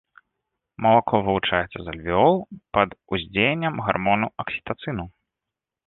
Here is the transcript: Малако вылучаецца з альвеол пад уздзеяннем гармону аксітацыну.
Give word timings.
Малако 0.85 1.19
вылучаецца 1.27 1.77
з 1.83 1.87
альвеол 1.93 2.35
пад 2.79 2.89
уздзеяннем 3.17 3.75
гармону 3.89 4.35
аксітацыну. 4.47 5.05